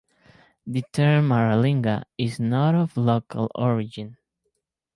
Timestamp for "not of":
2.39-2.97